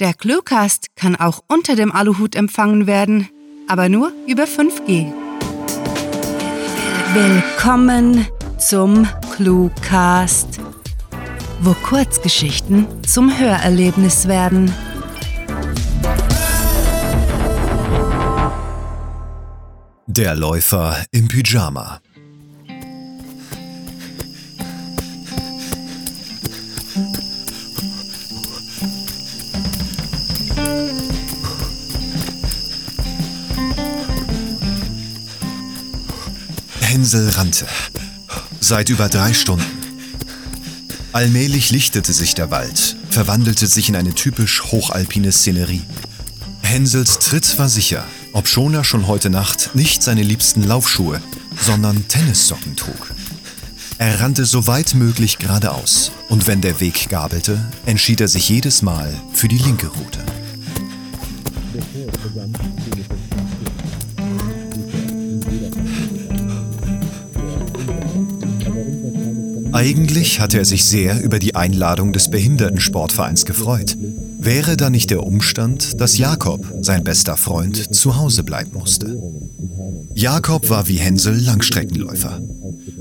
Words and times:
Der 0.00 0.14
Cluecast 0.14 0.96
kann 0.96 1.14
auch 1.14 1.42
unter 1.46 1.76
dem 1.76 1.92
Aluhut 1.92 2.34
empfangen 2.34 2.86
werden, 2.86 3.28
aber 3.68 3.90
nur 3.90 4.10
über 4.26 4.44
5G. 4.44 5.12
Willkommen 7.12 8.26
zum 8.56 9.06
Cluecast, 9.36 10.58
wo 11.60 11.74
Kurzgeschichten 11.74 12.86
zum 13.06 13.38
Hörerlebnis 13.38 14.26
werden. 14.26 14.72
Der 20.06 20.34
Läufer 20.34 20.96
im 21.12 21.28
Pyjama. 21.28 22.00
Hänsel 37.10 37.30
rannte. 37.30 37.66
Seit 38.60 38.88
über 38.88 39.08
drei 39.08 39.34
Stunden. 39.34 39.66
Allmählich 41.12 41.72
lichtete 41.72 42.12
sich 42.12 42.36
der 42.36 42.52
Wald, 42.52 42.94
verwandelte 43.10 43.66
sich 43.66 43.88
in 43.88 43.96
eine 43.96 44.14
typisch 44.14 44.62
hochalpine 44.62 45.32
Szenerie. 45.32 45.82
Hänsels 46.62 47.18
Tritt 47.18 47.58
war 47.58 47.68
sicher, 47.68 48.04
obschon 48.32 48.74
er 48.74 48.84
schon 48.84 49.08
heute 49.08 49.28
Nacht 49.28 49.74
nicht 49.74 50.04
seine 50.04 50.22
liebsten 50.22 50.62
Laufschuhe, 50.62 51.20
sondern 51.60 52.06
Tennissocken 52.06 52.76
trug. 52.76 53.10
Er 53.98 54.20
rannte 54.20 54.44
so 54.44 54.68
weit 54.68 54.94
möglich 54.94 55.38
geradeaus 55.40 56.12
und 56.28 56.46
wenn 56.46 56.60
der 56.60 56.78
Weg 56.78 57.08
gabelte, 57.08 57.60
entschied 57.86 58.20
er 58.20 58.28
sich 58.28 58.48
jedes 58.48 58.82
Mal 58.82 59.12
für 59.32 59.48
die 59.48 59.58
linke 59.58 59.88
Route. 59.88 60.20
Eigentlich 69.80 70.40
hatte 70.40 70.58
er 70.58 70.66
sich 70.66 70.84
sehr 70.84 71.22
über 71.22 71.38
die 71.38 71.54
Einladung 71.54 72.12
des 72.12 72.28
Behindertensportvereins 72.30 73.46
gefreut. 73.46 73.96
Wäre 74.38 74.76
da 74.76 74.90
nicht 74.90 75.08
der 75.08 75.22
Umstand, 75.22 75.98
dass 76.02 76.18
Jakob, 76.18 76.70
sein 76.82 77.02
bester 77.02 77.38
Freund, 77.38 77.94
zu 77.94 78.18
Hause 78.18 78.42
bleiben 78.42 78.72
musste. 78.74 79.16
Jakob 80.14 80.68
war 80.68 80.86
wie 80.86 80.98
Hänsel 80.98 81.34
Langstreckenläufer. 81.34 82.42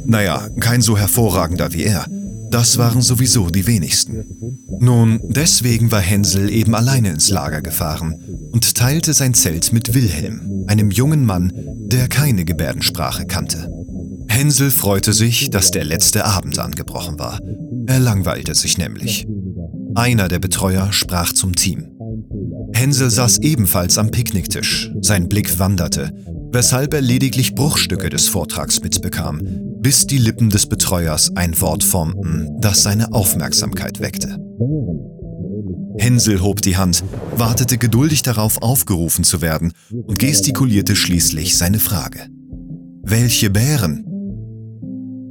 Naja, 0.05 0.47
kein 0.61 0.81
so 0.81 0.97
hervorragender 0.97 1.73
wie 1.73 1.83
er. 1.83 2.05
Das 2.49 2.77
waren 2.77 3.01
sowieso 3.01 3.49
die 3.49 3.67
wenigsten. 3.67 4.23
Nun, 4.79 5.19
deswegen 5.21 5.91
war 5.91 5.99
Hänsel 5.99 6.49
eben 6.49 6.75
alleine 6.75 7.09
ins 7.09 7.29
Lager 7.29 7.61
gefahren 7.61 8.15
und 8.53 8.75
teilte 8.75 9.13
sein 9.13 9.33
Zelt 9.33 9.73
mit 9.73 9.93
Wilhelm, 9.93 10.63
einem 10.67 10.91
jungen 10.91 11.25
Mann, 11.25 11.51
der 11.55 12.07
keine 12.07 12.45
Gebärdensprache 12.45 13.25
kannte. 13.25 13.69
Hänsel 14.39 14.71
freute 14.71 15.11
sich, 15.11 15.49
dass 15.49 15.69
der 15.69 15.83
letzte 15.83 16.23
Abend 16.23 16.59
angebrochen 16.59 17.19
war. 17.19 17.41
Er 17.87 17.99
langweilte 17.99 18.55
sich 18.55 18.77
nämlich. 18.77 19.27
Einer 19.95 20.29
der 20.29 20.39
Betreuer 20.39 20.93
sprach 20.93 21.33
zum 21.33 21.57
Team. 21.57 21.89
Hänsel 22.71 23.09
saß 23.09 23.39
ebenfalls 23.39 23.97
am 23.97 24.11
Picknicktisch. 24.11 24.93
Sein 25.01 25.27
Blick 25.27 25.59
wanderte, 25.59 26.13
weshalb 26.53 26.93
er 26.93 27.01
lediglich 27.01 27.53
Bruchstücke 27.53 28.09
des 28.09 28.29
Vortrags 28.29 28.81
mitbekam, 28.81 29.41
bis 29.81 30.07
die 30.07 30.17
Lippen 30.17 30.49
des 30.49 30.67
Betreuers 30.67 31.35
ein 31.35 31.59
Wort 31.59 31.83
formten, 31.83 32.61
das 32.61 32.81
seine 32.81 33.11
Aufmerksamkeit 33.11 33.99
weckte. 33.99 34.37
Hänsel 35.97 36.41
hob 36.41 36.61
die 36.61 36.77
Hand, 36.77 37.03
wartete 37.35 37.77
geduldig 37.77 38.21
darauf, 38.21 38.61
aufgerufen 38.61 39.25
zu 39.25 39.41
werden 39.41 39.73
und 39.91 40.17
gestikulierte 40.17 40.95
schließlich 40.95 41.57
seine 41.57 41.79
Frage. 41.79 42.29
Welche 43.03 43.49
Bären? 43.49 44.05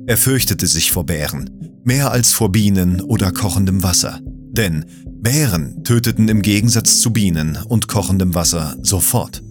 Er 0.08 0.16
fürchtete 0.16 0.66
sich 0.66 0.91
vor 0.91 1.04
Bären, 1.04 1.50
mehr 1.84 2.10
als 2.10 2.32
vor 2.32 2.50
Bienen 2.50 3.02
oder 3.02 3.30
kochendem 3.30 3.82
Wasser. 3.82 4.20
Denn 4.24 4.86
Bären 5.20 5.84
töteten 5.84 6.30
im 6.30 6.41
Gegensatz 6.41 7.00
zu 7.00 7.12
Bienen 7.12 7.58
und 7.69 7.88
kochendem 7.88 8.34
Wasser 8.34 8.74
sofort. 8.80 9.42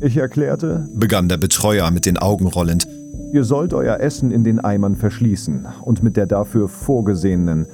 Ich 0.00 0.16
erklärte, 0.16 0.88
begann 0.96 1.28
der 1.28 1.36
Betreuer 1.36 1.92
mit 1.92 2.06
den 2.06 2.18
Augen 2.18 2.48
rollend, 2.48 2.88
ihr 3.32 3.44
sollt 3.44 3.72
euer 3.72 4.00
Essen 4.00 4.32
in 4.32 4.42
den 4.42 4.58
Eimern 4.58 4.96
verschließen 4.96 5.64
und 5.82 6.02
mit 6.02 6.16
der 6.16 6.26
dafür 6.26 6.68
vorgesehenen. 6.68 7.66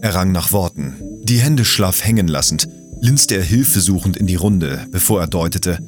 Er 0.00 0.14
rang 0.14 0.30
nach 0.30 0.52
Worten. 0.52 0.94
Die 1.24 1.38
Hände 1.38 1.64
schlaff 1.64 2.04
hängen 2.04 2.28
lassend, 2.28 2.68
linste 3.00 3.34
er 3.34 3.42
hilfesuchend 3.42 4.16
in 4.16 4.28
die 4.28 4.36
Runde, 4.36 4.86
bevor 4.92 5.20
er 5.20 5.26
deutete, 5.26 5.80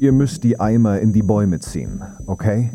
Ihr 0.00 0.12
müsst 0.12 0.44
die 0.44 0.60
Eimer 0.60 1.00
in 1.00 1.12
die 1.12 1.24
Bäume 1.24 1.58
ziehen, 1.58 2.04
okay? 2.26 2.70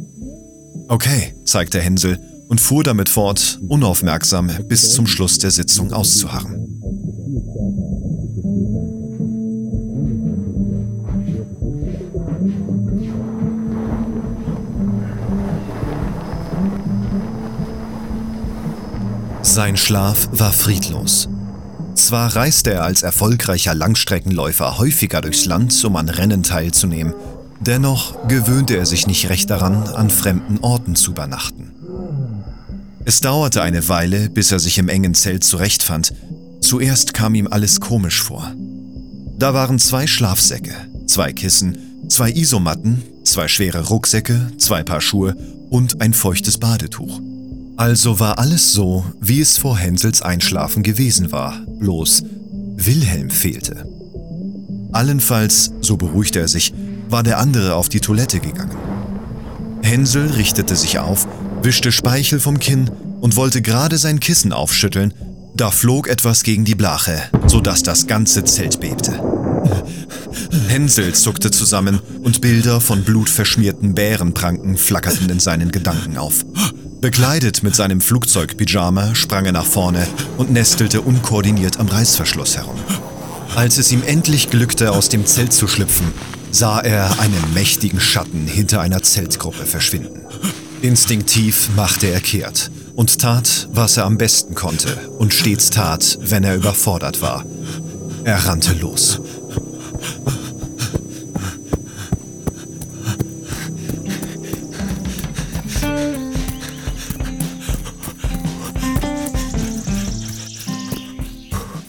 Okay, 0.93 1.33
zeigte 1.43 1.81
Hänsel 1.81 2.19
und 2.49 2.61
fuhr 2.61 2.83
damit 2.83 3.09
fort, 3.09 3.59
unaufmerksam 3.67 4.51
bis 4.67 4.93
zum 4.93 5.07
Schluss 5.07 5.39
der 5.39 5.49
Sitzung 5.49 5.91
auszuharren. 5.91 6.67
Sein 19.41 19.75
Schlaf 19.77 20.29
war 20.31 20.53
friedlos. 20.53 21.27
Zwar 21.95 22.35
reiste 22.35 22.71
er 22.71 22.83
als 22.83 23.01
erfolgreicher 23.01 23.73
Langstreckenläufer 23.73 24.77
häufiger 24.77 25.21
durchs 25.21 25.45
Land, 25.45 25.83
um 25.85 25.95
an 25.95 26.09
Rennen 26.09 26.43
teilzunehmen, 26.43 27.15
Dennoch 27.65 28.27
gewöhnte 28.27 28.75
er 28.75 28.85
sich 28.85 29.07
nicht 29.07 29.29
recht 29.29 29.49
daran, 29.49 29.83
an 29.87 30.09
fremden 30.09 30.59
Orten 30.59 30.95
zu 30.95 31.11
übernachten. 31.11 31.71
Es 33.05 33.21
dauerte 33.21 33.61
eine 33.61 33.87
Weile, 33.87 34.29
bis 34.29 34.51
er 34.51 34.59
sich 34.59 34.77
im 34.77 34.89
engen 34.89 35.13
Zelt 35.13 35.45
zurechtfand. 35.45 36.13
Zuerst 36.59 37.13
kam 37.13 37.35
ihm 37.35 37.47
alles 37.47 37.79
komisch 37.79 38.21
vor. 38.21 38.51
Da 39.37 39.53
waren 39.53 39.79
zwei 39.79 40.07
Schlafsäcke, 40.07 40.73
zwei 41.07 41.31
Kissen, 41.31 41.77
zwei 42.09 42.31
Isomatten, 42.31 43.01
zwei 43.23 43.47
schwere 43.47 43.87
Rucksäcke, 43.87 44.51
zwei 44.57 44.83
Paar 44.83 45.01
Schuhe 45.01 45.35
und 45.69 46.01
ein 46.01 46.13
feuchtes 46.13 46.57
Badetuch. 46.57 47.21
Also 47.77 48.19
war 48.19 48.39
alles 48.39 48.73
so, 48.73 49.05
wie 49.21 49.39
es 49.39 49.57
vor 49.57 49.77
Hänsels 49.77 50.21
Einschlafen 50.21 50.83
gewesen 50.83 51.31
war, 51.31 51.61
bloß 51.79 52.23
Wilhelm 52.75 53.29
fehlte. 53.29 53.87
Allenfalls, 54.91 55.71
so 55.81 55.97
beruhigte 55.97 56.39
er 56.39 56.47
sich, 56.47 56.73
war 57.13 57.21
der 57.21 57.37
andere 57.37 57.75
auf 57.75 57.89
die 57.89 57.99
Toilette 57.99 58.39
gegangen. 58.39 58.75
Hänsel 59.83 60.31
richtete 60.31 60.75
sich 60.75 60.97
auf, 60.97 61.27
wischte 61.61 61.91
Speichel 61.91 62.39
vom 62.39 62.57
Kinn 62.57 62.89
und 63.21 63.35
wollte 63.35 63.61
gerade 63.61 63.99
sein 63.99 64.19
Kissen 64.19 64.51
aufschütteln, 64.51 65.13
da 65.55 65.69
flog 65.69 66.07
etwas 66.07 66.41
gegen 66.41 66.65
die 66.65 66.73
Blache, 66.73 67.21
sodass 67.45 67.83
das 67.83 68.07
ganze 68.07 68.43
Zelt 68.45 68.79
bebte. 68.79 69.13
Hänsel 70.67 71.13
zuckte 71.13 71.51
zusammen 71.51 72.01
und 72.23 72.41
Bilder 72.41 72.81
von 72.81 73.03
blutverschmierten 73.03 73.93
Bärenpranken 73.93 74.75
flackerten 74.75 75.29
in 75.29 75.39
seinen 75.39 75.71
Gedanken 75.71 76.17
auf. 76.17 76.43
Bekleidet 76.99 77.61
mit 77.61 77.75
seinem 77.75 78.01
Flugzeugpyjama 78.01 79.13
sprang 79.13 79.45
er 79.45 79.51
nach 79.51 79.67
vorne 79.67 80.07
und 80.39 80.51
nestelte 80.51 81.01
unkoordiniert 81.01 81.79
am 81.79 81.89
Reißverschluss 81.89 82.57
herum. 82.57 82.79
Als 83.55 83.77
es 83.77 83.91
ihm 83.91 84.01
endlich 84.03 84.49
glückte, 84.49 84.91
aus 84.91 85.09
dem 85.09 85.27
Zelt 85.27 85.53
zu 85.53 85.67
schlüpfen, 85.67 86.07
sah 86.53 86.79
er 86.81 87.19
einen 87.19 87.53
mächtigen 87.55 87.99
Schatten 87.99 88.45
hinter 88.45 88.79
einer 88.79 89.01
Zeltgruppe 89.01 89.65
verschwinden. 89.65 90.21
Instinktiv 90.83 91.69
machte 91.75 92.07
er 92.07 92.21
kehrt 92.21 92.69
und 92.95 93.19
tat, 93.19 93.67
was 93.71 93.97
er 93.97 94.05
am 94.05 94.19
besten 94.19 94.53
konnte 94.53 94.95
und 95.17 95.33
stets 95.33 95.71
tat, 95.71 96.19
wenn 96.21 96.43
er 96.43 96.55
überfordert 96.55 97.21
war. 97.21 97.43
Er 98.23 98.37
rannte 98.45 98.73
los. 98.73 99.19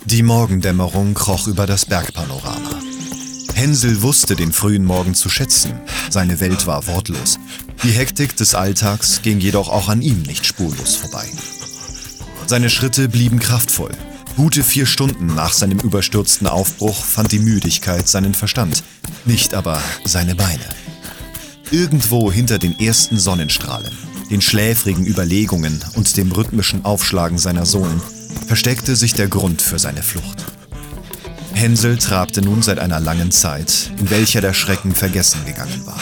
Die 0.07 0.23
Morgendämmerung 0.23 1.13
kroch 1.13 1.49
über 1.49 1.67
das 1.67 1.85
Bergpanorama. 1.85 2.64
Hänsel 3.65 4.03
wusste 4.03 4.37
den 4.37 4.53
frühen 4.53 4.85
Morgen 4.85 5.15
zu 5.15 5.31
schätzen. 5.31 5.73
Seine 6.11 6.39
Welt 6.41 6.67
war 6.67 6.87
wortlos. 6.87 7.39
Die 7.83 7.93
Hektik 7.93 8.37
des 8.37 8.55
Alltags 8.55 9.23
ging 9.23 9.41
jedoch 9.41 9.71
auch 9.71 9.89
an 9.89 10.03
ihm 10.03 10.21
nicht 10.21 10.45
spurlos 10.45 10.97
vorbei. 10.97 11.27
Seine 12.47 12.69
Schritte 12.69 13.09
blieben 13.09 13.39
kraftvoll. 13.39 13.93
Gute 14.37 14.63
vier 14.63 14.85
Stunden 14.85 15.29
nach 15.29 15.55
seinem 15.55 15.79
überstürzten 15.79 16.47
Aufbruch 16.47 17.07
fand 17.07 17.33
die 17.33 17.39
Müdigkeit 17.39 18.07
seinen 18.07 18.35
Verstand, 18.35 18.85
nicht 19.25 19.55
aber 19.55 19.81
seine 20.05 20.35
Beine. 20.35 20.69
Irgendwo 21.71 22.31
hinter 22.31 22.59
den 22.59 22.79
ersten 22.79 23.19
Sonnenstrahlen, 23.19 23.97
den 24.31 24.43
schläfrigen 24.43 25.07
Überlegungen 25.07 25.83
und 25.95 26.19
dem 26.19 26.33
rhythmischen 26.33 26.85
Aufschlagen 26.85 27.39
seiner 27.39 27.65
Sohlen 27.65 28.03
versteckte 28.47 28.95
sich 28.95 29.15
der 29.15 29.29
Grund 29.29 29.63
für 29.63 29.79
seine 29.79 30.03
Flucht. 30.03 30.54
Hänsel 31.55 31.97
trabte 31.99 32.43
nun 32.43 32.63
seit 32.63 32.79
einer 32.79 33.01
langen 33.01 33.31
Zeit, 33.31 33.91
in 33.99 34.11
welcher 34.11 34.41
der 34.41 34.53
Schrecken 34.53 34.95
vergessen 34.95 35.45
gegangen 35.47 35.87
war. 35.87 35.99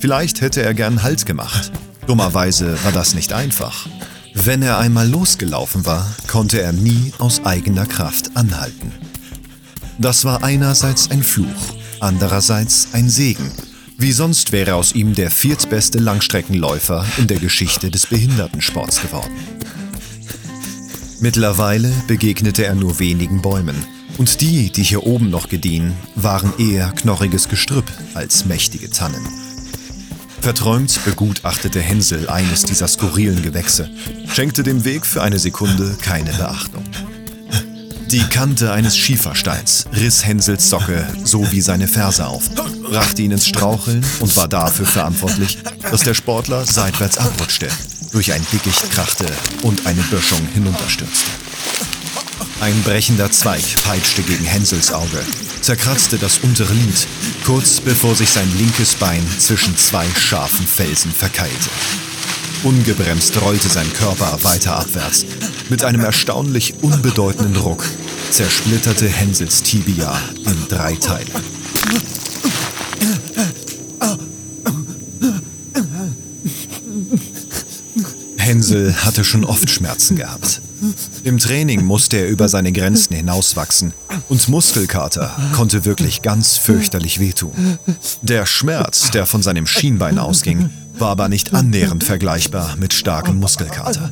Vielleicht 0.00 0.40
hätte 0.40 0.62
er 0.62 0.74
gern 0.74 1.02
Halt 1.02 1.24
gemacht. 1.24 1.72
Dummerweise 2.06 2.76
war 2.84 2.92
das 2.92 3.14
nicht 3.14 3.32
einfach. 3.32 3.86
Wenn 4.34 4.62
er 4.62 4.78
einmal 4.78 5.08
losgelaufen 5.08 5.86
war, 5.86 6.06
konnte 6.26 6.60
er 6.60 6.72
nie 6.72 7.12
aus 7.18 7.44
eigener 7.44 7.86
Kraft 7.86 8.36
anhalten. 8.36 8.92
Das 9.98 10.24
war 10.24 10.42
einerseits 10.42 11.10
ein 11.10 11.22
Fluch, 11.22 11.74
andererseits 12.00 12.88
ein 12.92 13.08
Segen. 13.08 13.50
Wie 13.98 14.12
sonst 14.12 14.50
wäre 14.50 14.74
aus 14.74 14.94
ihm 14.94 15.14
der 15.14 15.30
viertbeste 15.30 15.98
Langstreckenläufer 15.98 17.04
in 17.18 17.26
der 17.26 17.38
Geschichte 17.38 17.90
des 17.90 18.06
Behindertensports 18.06 19.02
geworden. 19.02 19.36
Mittlerweile 21.20 21.92
begegnete 22.06 22.64
er 22.64 22.74
nur 22.74 22.98
wenigen 22.98 23.42
Bäumen, 23.42 23.76
und 24.20 24.42
die, 24.42 24.68
die 24.68 24.82
hier 24.82 25.06
oben 25.06 25.30
noch 25.30 25.48
gediehen, 25.48 25.94
waren 26.14 26.52
eher 26.58 26.92
knorriges 26.92 27.48
Gestrüpp 27.48 27.90
als 28.12 28.44
mächtige 28.44 28.90
Tannen. 28.90 29.26
Verträumt 30.42 31.02
begutachtete 31.06 31.80
Hänsel 31.80 32.28
eines 32.28 32.64
dieser 32.64 32.86
skurrilen 32.86 33.40
Gewächse, 33.42 33.88
schenkte 34.30 34.62
dem 34.62 34.84
Weg 34.84 35.06
für 35.06 35.22
eine 35.22 35.38
Sekunde 35.38 35.96
keine 36.02 36.34
Beachtung. 36.34 36.84
Die 38.10 38.20
Kante 38.24 38.72
eines 38.72 38.94
Schiefersteins 38.94 39.86
riss 39.96 40.26
Hänsels 40.26 40.68
Socke 40.68 41.02
sowie 41.24 41.62
seine 41.62 41.88
Ferse 41.88 42.26
auf, 42.26 42.50
brachte 42.90 43.22
ihn 43.22 43.30
ins 43.30 43.46
Straucheln 43.46 44.04
und 44.20 44.36
war 44.36 44.48
dafür 44.48 44.84
verantwortlich, 44.84 45.56
dass 45.90 46.02
der 46.02 46.12
Sportler 46.12 46.66
seitwärts 46.66 47.16
abrutschte, 47.16 47.68
durch 48.12 48.34
ein 48.34 48.46
Dickicht 48.52 48.90
krachte 48.90 49.24
und 49.62 49.86
eine 49.86 50.02
Böschung 50.02 50.46
hinunterstürzte. 50.52 51.49
Ein 52.60 52.82
brechender 52.82 53.30
Zweig 53.30 53.62
peitschte 53.84 54.22
gegen 54.22 54.44
Hänsels 54.44 54.92
Auge, 54.92 55.24
zerkratzte 55.62 56.18
das 56.18 56.40
untere 56.40 56.74
Lid, 56.74 57.06
kurz 57.46 57.80
bevor 57.80 58.14
sich 58.14 58.28
sein 58.28 58.50
linkes 58.58 58.94
Bein 58.96 59.26
zwischen 59.38 59.74
zwei 59.78 60.06
scharfen 60.14 60.66
Felsen 60.66 61.10
verkeilte. 61.10 61.70
Ungebremst 62.62 63.40
rollte 63.40 63.68
sein 63.68 63.90
Körper 63.94 64.38
weiter 64.42 64.76
abwärts. 64.76 65.24
Mit 65.70 65.84
einem 65.84 66.04
erstaunlich 66.04 66.74
unbedeutenden 66.82 67.56
Ruck 67.56 67.82
zersplitterte 68.30 69.08
Hänsels 69.08 69.62
Tibia 69.62 70.20
in 70.44 70.68
drei 70.68 70.96
Teile. 70.96 71.30
Hänsel 78.36 78.94
hatte 79.02 79.24
schon 79.24 79.46
oft 79.46 79.70
Schmerzen 79.70 80.16
gehabt. 80.16 80.60
Im 81.24 81.38
Training 81.38 81.84
musste 81.84 82.18
er 82.18 82.28
über 82.28 82.48
seine 82.48 82.72
Grenzen 82.72 83.14
hinauswachsen 83.14 83.92
und 84.28 84.48
Muskelkater 84.48 85.36
konnte 85.54 85.84
wirklich 85.84 86.22
ganz 86.22 86.56
fürchterlich 86.56 87.20
wehtun. 87.20 87.78
Der 88.22 88.46
Schmerz, 88.46 89.10
der 89.10 89.26
von 89.26 89.42
seinem 89.42 89.66
Schienbein 89.66 90.18
ausging, 90.18 90.70
war 90.98 91.10
aber 91.10 91.28
nicht 91.28 91.54
annähernd 91.54 92.04
vergleichbar 92.04 92.76
mit 92.76 92.92
starkem 92.92 93.40
Muskelkater. 93.40 94.10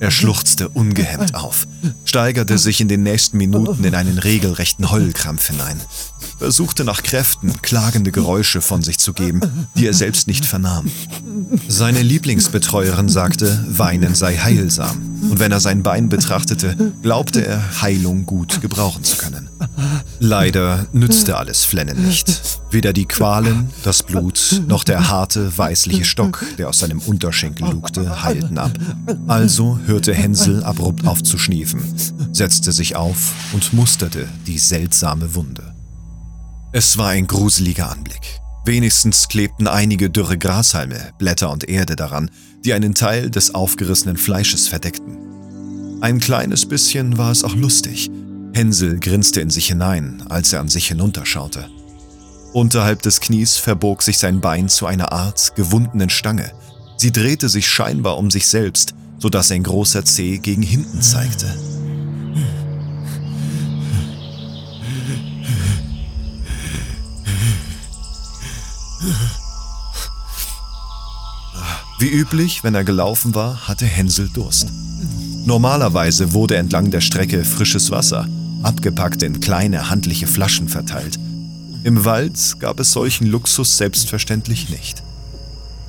Er 0.00 0.10
schluchzte 0.10 0.68
ungehemmt 0.68 1.34
auf, 1.34 1.66
steigerte 2.04 2.58
sich 2.58 2.80
in 2.80 2.88
den 2.88 3.02
nächsten 3.02 3.38
Minuten 3.38 3.84
in 3.84 3.94
einen 3.94 4.18
regelrechten 4.18 4.90
Heulkrampf 4.90 5.48
hinein, 5.48 5.80
versuchte 6.38 6.84
nach 6.84 7.02
Kräften 7.02 7.60
klagende 7.62 8.12
Geräusche 8.12 8.60
von 8.60 8.82
sich 8.82 8.98
zu 8.98 9.12
geben, 9.12 9.40
die 9.76 9.86
er 9.86 9.94
selbst 9.94 10.26
nicht 10.26 10.44
vernahm. 10.44 10.90
Seine 11.68 12.02
Lieblingsbetreuerin 12.02 13.08
sagte, 13.08 13.64
Weinen 13.68 14.14
sei 14.14 14.36
heilsam, 14.36 15.09
und 15.22 15.38
wenn 15.38 15.52
er 15.52 15.60
sein 15.60 15.82
Bein 15.82 16.08
betrachtete, 16.08 16.92
glaubte 17.02 17.46
er, 17.46 17.82
Heilung 17.82 18.26
gut 18.26 18.60
gebrauchen 18.60 19.04
zu 19.04 19.16
können. 19.16 19.48
Leider 20.18 20.86
nützte 20.92 21.36
alles 21.36 21.64
Flennen 21.64 22.04
nicht. 22.04 22.60
Weder 22.70 22.92
die 22.92 23.06
Qualen, 23.06 23.70
das 23.82 24.02
Blut, 24.02 24.62
noch 24.66 24.84
der 24.84 25.08
harte, 25.08 25.56
weißliche 25.56 26.04
Stock, 26.04 26.44
der 26.58 26.68
aus 26.68 26.80
seinem 26.80 27.00
Unterschenkel 27.00 27.68
lugte, 27.70 28.22
heilten 28.22 28.58
ab. 28.58 28.72
Also 29.26 29.78
hörte 29.86 30.14
Hänsel 30.14 30.62
abrupt 30.62 31.06
auf 31.06 31.22
zu 31.22 31.38
schniefen, 31.38 31.82
setzte 32.32 32.72
sich 32.72 32.96
auf 32.96 33.32
und 33.52 33.72
musterte 33.72 34.28
die 34.46 34.58
seltsame 34.58 35.34
Wunde. 35.34 35.74
Es 36.72 36.96
war 36.98 37.08
ein 37.08 37.26
gruseliger 37.26 37.90
Anblick. 37.90 38.40
Wenigstens 38.64 39.26
klebten 39.28 39.66
einige 39.66 40.10
dürre 40.10 40.36
Grashalme, 40.36 41.12
Blätter 41.18 41.50
und 41.50 41.68
Erde 41.68 41.96
daran, 41.96 42.30
die 42.64 42.72
einen 42.72 42.94
Teil 42.94 43.30
des 43.30 43.54
aufgerissenen 43.54 44.16
Fleisches 44.16 44.68
verdeckten. 44.68 45.18
Ein 46.00 46.18
kleines 46.18 46.66
bisschen 46.66 47.18
war 47.18 47.30
es 47.30 47.44
auch 47.44 47.54
lustig. 47.54 48.10
Hänsel 48.52 48.98
grinste 48.98 49.40
in 49.40 49.50
sich 49.50 49.66
hinein, 49.68 50.22
als 50.28 50.52
er 50.52 50.60
an 50.60 50.68
sich 50.68 50.88
hinunterschaute. 50.88 51.68
Unterhalb 52.52 53.02
des 53.02 53.20
Knies 53.20 53.56
verbog 53.56 54.02
sich 54.02 54.18
sein 54.18 54.40
Bein 54.40 54.68
zu 54.68 54.86
einer 54.86 55.12
Art 55.12 55.54
gewundenen 55.54 56.10
Stange. 56.10 56.50
Sie 56.96 57.12
drehte 57.12 57.48
sich 57.48 57.68
scheinbar 57.68 58.18
um 58.18 58.30
sich 58.30 58.48
selbst, 58.48 58.94
sodass 59.18 59.52
ein 59.52 59.62
großer 59.62 60.04
Zeh 60.04 60.38
gegen 60.38 60.62
hinten 60.62 61.00
zeigte. 61.00 61.46
Wie 72.00 72.08
üblich, 72.08 72.64
wenn 72.64 72.74
er 72.74 72.82
gelaufen 72.82 73.34
war, 73.34 73.68
hatte 73.68 73.84
Hänsel 73.84 74.30
Durst. 74.30 74.68
Normalerweise 75.44 76.32
wurde 76.32 76.56
entlang 76.56 76.90
der 76.90 77.02
Strecke 77.02 77.44
frisches 77.44 77.90
Wasser, 77.90 78.26
abgepackt 78.62 79.22
in 79.22 79.40
kleine 79.40 79.90
handliche 79.90 80.26
Flaschen 80.26 80.70
verteilt. 80.70 81.18
Im 81.84 82.06
Wald 82.06 82.58
gab 82.58 82.80
es 82.80 82.92
solchen 82.92 83.26
Luxus 83.26 83.76
selbstverständlich 83.76 84.70
nicht. 84.70 85.02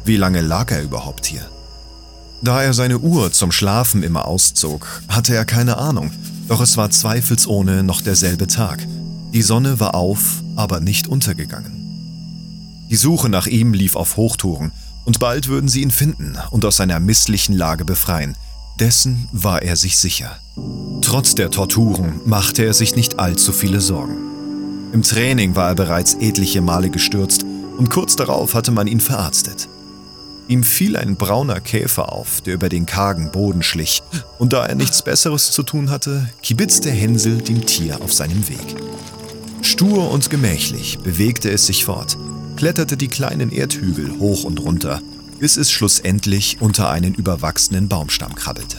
Wie 0.03 0.17
lange 0.17 0.41
lag 0.41 0.69
er 0.71 0.83
überhaupt 0.83 1.27
hier? 1.27 1.49
Da 2.41 2.61
er 2.61 2.73
seine 2.73 2.99
Uhr 2.99 3.31
zum 3.31 3.53
Schlafen 3.53 4.03
immer 4.03 4.27
auszog, 4.27 5.03
hatte 5.07 5.33
er 5.33 5.45
keine 5.45 5.77
Ahnung, 5.77 6.11
doch 6.49 6.59
es 6.59 6.75
war 6.75 6.89
zweifelsohne 6.89 7.83
noch 7.83 8.01
derselbe 8.01 8.47
Tag. 8.47 8.85
Die 9.33 9.43
Sonne 9.43 9.79
war 9.79 9.95
auf, 9.95 10.43
aber 10.57 10.81
nicht 10.81 11.07
untergegangen. 11.07 11.71
Die 12.89 12.97
Suche 12.97 13.29
nach 13.29 13.47
ihm 13.47 13.73
lief 13.73 13.95
auf 13.95 14.17
Hochtouren, 14.17 14.73
und 15.05 15.19
bald 15.19 15.47
würden 15.47 15.67
sie 15.67 15.81
ihn 15.81 15.91
finden 15.91 16.37
und 16.51 16.65
aus 16.65 16.77
seiner 16.77 16.99
misslichen 16.99 17.55
Lage 17.55 17.85
befreien. 17.85 18.35
Dessen 18.79 19.27
war 19.31 19.61
er 19.61 19.75
sich 19.75 19.97
sicher. 19.97 20.37
Trotz 21.01 21.35
der 21.35 21.51
Torturen 21.51 22.21
machte 22.25 22.63
er 22.63 22.73
sich 22.73 22.95
nicht 22.95 23.19
allzu 23.19 23.51
viele 23.51 23.81
Sorgen. 23.81 24.17
Im 24.93 25.03
Training 25.03 25.55
war 25.55 25.69
er 25.69 25.75
bereits 25.75 26.15
etliche 26.15 26.61
Male 26.61 26.89
gestürzt 26.89 27.45
und 27.77 27.89
kurz 27.89 28.15
darauf 28.15 28.53
hatte 28.53 28.71
man 28.71 28.87
ihn 28.87 28.99
verarztet. 28.99 29.67
Ihm 30.47 30.63
fiel 30.63 30.97
ein 30.97 31.15
brauner 31.15 31.61
Käfer 31.61 32.11
auf, 32.11 32.41
der 32.41 32.55
über 32.55 32.67
den 32.67 32.85
kargen 32.85 33.31
Boden 33.31 33.63
schlich, 33.63 34.03
und 34.37 34.51
da 34.51 34.65
er 34.65 34.75
nichts 34.75 35.01
Besseres 35.01 35.51
zu 35.51 35.63
tun 35.63 35.89
hatte, 35.89 36.29
kibitzte 36.41 36.91
Hänsel 36.91 37.37
dem 37.37 37.65
Tier 37.65 38.01
auf 38.01 38.11
seinem 38.11 38.49
Weg. 38.49 38.75
Stur 39.61 40.11
und 40.11 40.29
gemächlich 40.29 40.99
bewegte 40.99 41.49
es 41.49 41.67
sich 41.67 41.85
fort, 41.85 42.17
kletterte 42.61 42.95
die 42.95 43.07
kleinen 43.07 43.51
Erdhügel 43.51 44.19
hoch 44.19 44.43
und 44.43 44.59
runter, 44.59 45.01
bis 45.39 45.57
es 45.57 45.71
schlussendlich 45.71 46.57
unter 46.59 46.91
einen 46.91 47.15
überwachsenen 47.15 47.89
Baumstamm 47.89 48.35
krabbelte. 48.35 48.77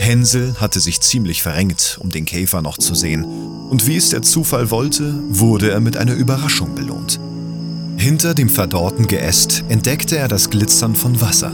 Hänsel 0.00 0.56
hatte 0.58 0.80
sich 0.80 1.00
ziemlich 1.00 1.42
verrenkt, 1.42 1.98
um 2.00 2.10
den 2.10 2.24
Käfer 2.24 2.60
noch 2.60 2.76
zu 2.76 2.96
sehen, 2.96 3.22
und 3.22 3.86
wie 3.86 3.94
es 3.94 4.08
der 4.08 4.22
Zufall 4.22 4.72
wollte, 4.72 5.14
wurde 5.28 5.70
er 5.70 5.78
mit 5.78 5.96
einer 5.96 6.14
Überraschung 6.14 6.74
belohnt. 6.74 7.20
Hinter 7.98 8.34
dem 8.34 8.48
verdorrten 8.48 9.06
Geäst 9.06 9.62
entdeckte 9.68 10.18
er 10.18 10.26
das 10.26 10.50
Glitzern 10.50 10.96
von 10.96 11.20
Wasser. 11.20 11.52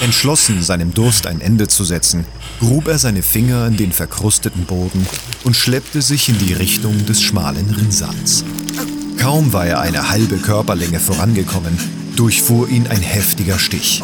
Entschlossen, 0.00 0.62
seinem 0.62 0.94
Durst 0.94 1.26
ein 1.26 1.42
Ende 1.42 1.68
zu 1.68 1.84
setzen, 1.84 2.24
grub 2.60 2.88
er 2.88 2.98
seine 2.98 3.22
Finger 3.22 3.66
in 3.66 3.76
den 3.76 3.92
verkrusteten 3.92 4.64
Boden 4.64 5.06
und 5.44 5.54
schleppte 5.54 6.00
sich 6.00 6.30
in 6.30 6.38
die 6.38 6.54
Richtung 6.54 7.04
des 7.04 7.20
schmalen 7.20 7.68
Rinnsals. 7.68 8.42
Kaum 9.20 9.52
war 9.52 9.66
er 9.66 9.80
eine 9.80 10.08
halbe 10.08 10.38
Körperlänge 10.38 10.98
vorangekommen, 10.98 11.76
durchfuhr 12.16 12.70
ihn 12.70 12.86
ein 12.86 13.02
heftiger 13.02 13.58
Stich. 13.58 14.02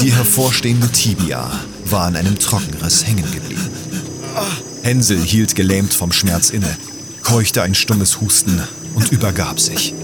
Die 0.00 0.12
hervorstehende 0.12 0.88
Tibia 0.88 1.48
war 1.84 2.06
an 2.06 2.16
einem 2.16 2.36
Trockenriss 2.36 3.06
hängen 3.06 3.30
geblieben. 3.30 3.70
Hänsel 4.82 5.20
hielt 5.20 5.54
gelähmt 5.54 5.94
vom 5.94 6.10
Schmerz 6.10 6.50
inne, 6.50 6.76
keuchte 7.22 7.62
ein 7.62 7.76
stummes 7.76 8.20
Husten 8.20 8.60
und 8.96 9.12
übergab 9.12 9.60
sich. 9.60 9.94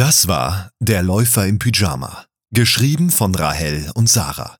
Das 0.00 0.28
war 0.28 0.70
Der 0.80 1.02
Läufer 1.02 1.46
im 1.46 1.58
Pyjama, 1.58 2.24
geschrieben 2.54 3.10
von 3.10 3.34
Rahel 3.34 3.90
und 3.94 4.08
Sarah. 4.08 4.56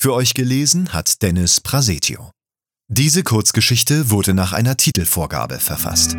Für 0.00 0.14
euch 0.14 0.34
gelesen 0.34 0.92
hat 0.92 1.20
Dennis 1.20 1.60
Prasetio. 1.60 2.30
Diese 2.86 3.24
Kurzgeschichte 3.24 4.10
wurde 4.10 4.34
nach 4.34 4.52
einer 4.52 4.76
Titelvorgabe 4.76 5.58
verfasst. 5.58 6.14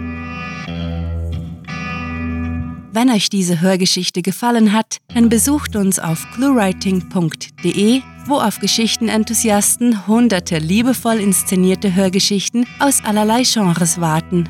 Wenn 2.91 3.09
euch 3.09 3.29
diese 3.29 3.61
Hörgeschichte 3.61 4.21
gefallen 4.21 4.73
hat, 4.73 4.97
dann 5.13 5.29
besucht 5.29 5.77
uns 5.77 5.97
auf 5.97 6.27
cluewriting.de, 6.33 8.01
wo 8.25 8.41
auf 8.41 8.59
Geschichtenenthusiasten 8.59 10.05
hunderte 10.05 10.57
liebevoll 10.57 11.21
inszenierte 11.21 11.95
Hörgeschichten 11.95 12.65
aus 12.79 13.01
allerlei 13.05 13.43
Genres 13.43 14.01
warten. 14.01 14.49